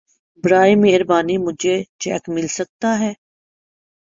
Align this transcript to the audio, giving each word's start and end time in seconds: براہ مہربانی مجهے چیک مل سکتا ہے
براہ 0.43 0.69
مہربانی 0.83 1.35
مجهے 1.45 1.75
چیک 2.01 2.23
مل 2.33 2.47
سکتا 2.57 2.89
ہے 3.01 3.11